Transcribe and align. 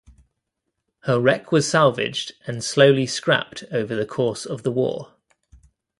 Her 1.01 1.19
wreck 1.19 1.51
was 1.51 1.69
salvaged 1.69 2.31
and 2.47 2.63
slowly 2.63 3.05
scrapped 3.05 3.63
over 3.71 3.95
the 3.95 4.03
course 4.07 4.47
of 4.47 4.63
the 4.63 4.71
war. 4.71 5.13